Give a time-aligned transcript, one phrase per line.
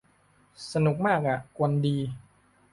[0.71, 1.97] สนุกมากอะ กวนดี